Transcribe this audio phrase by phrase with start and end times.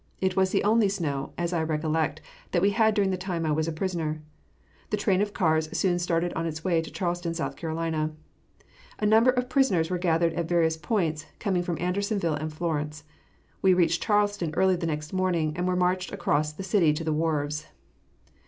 [0.19, 2.21] It was the only snow, as I recollect,
[2.53, 4.19] that we had during the time I was a prisoner.
[4.89, 7.37] The train of cars soon started on its way to Charleston, S.
[7.37, 7.67] C.
[7.67, 7.93] A large
[8.99, 13.03] number of prisoners were gathered at various points, coming from Andersonville and Florence.
[13.61, 17.13] We reached Charleston early the next morning, and were marched across the city to the
[17.13, 17.67] wharves.